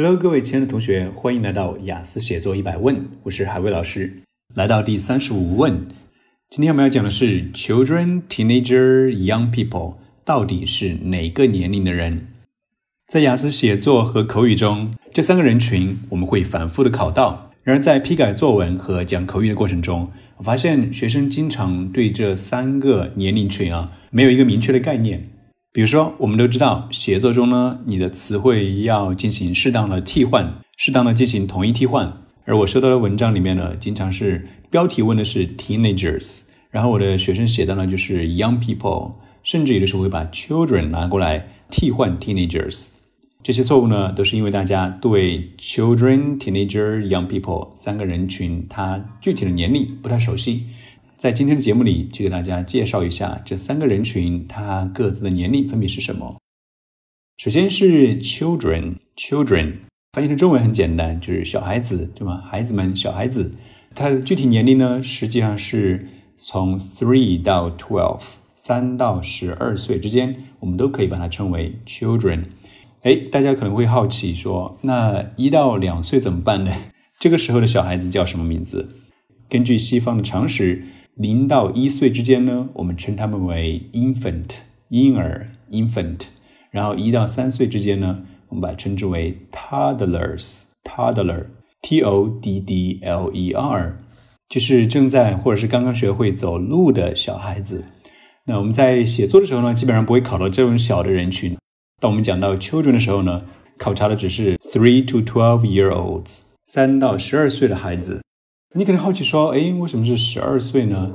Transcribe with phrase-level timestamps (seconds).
[0.00, 4.22] Hello，各位亲爱的同学，欢迎来到雅思写作一百问，我是海威老师。
[4.54, 5.88] 来到第三十五问，
[6.48, 12.28] 今天我们要讲的是 children、teenager、young people 到底是哪个年龄的人？
[13.08, 17.50] 在雅思写作和口语中，这三个人群我们会反复的考到。
[17.64, 25.28] 然而在批改作文和讲口语的过程中，我发现学生经常对这三个年龄群啊没有一个明确的概念。
[25.78, 32.12] 比如说，我们都知道写作中呢，你的词汇要进行适当的替换，适当的进行统一替换。
[32.46, 39.12] 而我收到的文章里面呢，经常是标题问的是 teenagers，然后我的学生写的呢就是 young people，
[39.44, 42.88] 甚至有的时候会把 children 拿过来替换 teenagers。
[43.44, 50.66] 这些错误呢，都是因为大家对 children、teenager、young people 三个人群它具体的年龄不太熟悉。
[51.18, 56.36] 在今天的节目里，就给大家介绍一下这三个人群，它各自的年龄分别是什么。
[57.38, 59.78] 首先是 children，children
[60.12, 62.40] 翻译成中文很简单，就是小孩子，对吗？
[62.46, 63.52] 孩子们，小孩子。
[63.96, 68.22] 它的具体年龄呢，实际上是从 three 到 twelve，
[68.54, 72.44] 三到十二岁之间，我们都可以把它称为 children。
[73.02, 76.72] 哎，大家可能会好奇说，那一到两岁怎么办呢？
[77.18, 78.88] 这个时候的小孩子叫什么名字？
[79.48, 80.84] 根据西方的常识。
[81.18, 86.26] 零到一岁之间呢，我们称他们为 infant 婴儿 infant，
[86.70, 91.46] 然后一到三岁之间呢，我们把它称之为 toddlers toddler
[91.82, 93.98] t o d d l e r，
[94.48, 97.86] 就是正在或者是刚刚学会走路的小孩子。
[98.46, 101.56] 那我们在写作的时候呢，基本上不会考到这种小的人群。
[102.00, 103.42] 当我们讲到 children 的时候呢，
[103.76, 108.20] 考察的只是 three to twelve year olds 三到十二岁的孩子。
[108.74, 111.12] 你可能好奇说，哎，为什么是十二岁呢？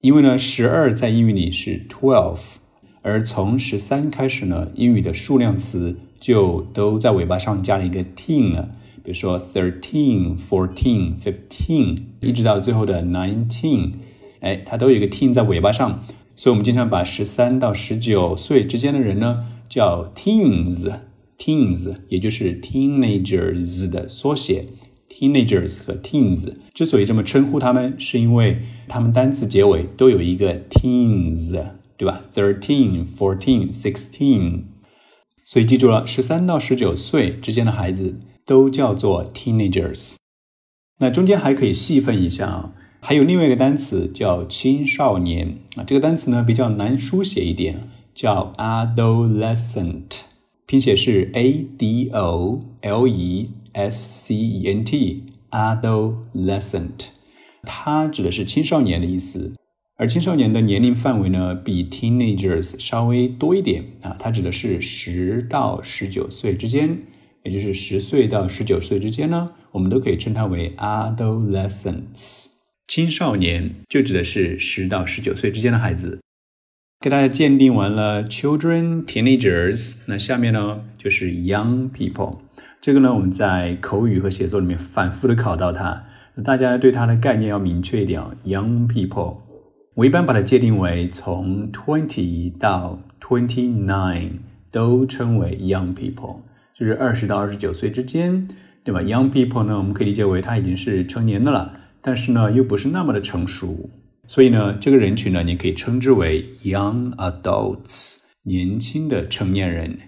[0.00, 2.56] 因为呢，十二在英语里是 twelve，
[3.02, 8.70] 而从十三开始呢，英语的数量词就都在尾巴上加了一个 teen 了。
[9.04, 13.92] 比如说 thirteen、fourteen、fifteen，一直到最后的 nineteen，
[14.40, 16.04] 哎，它都有一个 teen 在尾巴上。
[16.34, 24.66] 所以我们经常把十三到十九岁之间的人呢叫 teens，teens，也就是 teenagers 的缩写。
[25.18, 31.60] Teenagers 和 teens 之所以这么称呼他们，是因为他们单词结尾都有一个 teens，
[31.96, 34.62] 对吧？Thirteen、fourteen、sixteen，
[35.44, 40.14] 所以记住了，十三到十九岁之间的孩子都叫做 teenagers。
[41.00, 50.20] 那中间还可以细分一下啊，还有另外一个单词叫青少年啊，这个单词呢比较难书写一点，叫 adolescent，
[50.68, 53.50] 拼写是 a d o l e。
[53.72, 57.06] S C E N T adolescent，
[57.62, 59.54] 它指的是青少年的意思，
[59.96, 66.98] 而青少年的年龄范围呢，比 teenagers 稍微多一点啊，它指的是十到十九岁之间，
[67.44, 72.46] 也就是十岁到十九岁之间呢，我们都可以称它为 adolescents。
[72.88, 76.18] 青少年就指的是十到十九岁之间的孩子。
[77.00, 82.38] 给大家鉴定完了 children、teenagers，那下面呢就是 young people。
[82.80, 86.06] 这个呢，我们在口语和写作里面反复的考到它，
[86.42, 88.20] 大家对它的概念要明确一点。
[88.44, 89.42] Young people，
[89.94, 94.40] 我一般把它界定为从 twenty 到 twenty nine
[94.72, 96.38] 都称为 young people，
[96.74, 98.48] 就是二十到二十九岁之间，
[98.82, 103.88] 对吧？Young people 呢，我们可以理解为他已经是成年的了，但是呢又不是那么的成熟，
[104.28, 109.98] 所以呢这个人群呢，你可以称之为 young adults，年轻的成年人。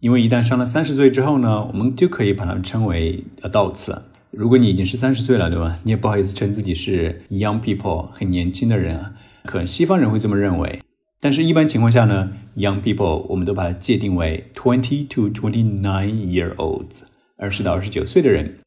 [0.00, 4.04] 因为一旦上了三十岁之后呢，我们就可以把它们称为 adults 了。
[4.30, 5.78] 如果你已经是三十岁了，对吧？
[5.84, 9.12] 你也不好意思称自己是 young people，很年轻的人啊。
[9.44, 10.80] 可能西方人会这么认为，
[11.20, 17.02] 但是一般情况下呢，young people 我们都把它界定为 twenty to twenty nine year olds，
[17.38, 18.58] 二十到二十九岁的人。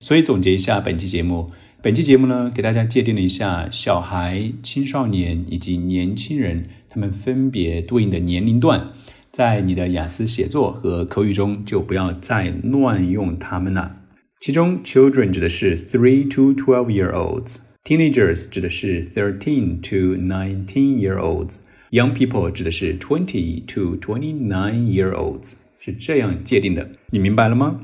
[0.00, 1.50] 所以总结一下本期节目，
[1.82, 8.92] 本期节目呢，给大家界定了一下小孩、青少年以及年轻人他们分别对应的年龄段。
[9.30, 13.98] 在你的雅思写作和口语中，就不要再乱用它们了。
[14.40, 23.62] 其中，children 指的是 three to twelve year olds，teenagers 指的是 thirteen to nineteen year olds，young people 指的是 twenty
[23.66, 26.88] to twenty nine year olds，是这样界定的。
[27.10, 27.82] 你明白了吗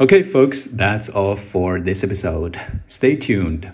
[0.00, 2.60] ？Okay, folks, that's all for this episode.
[2.86, 3.72] Stay tuned.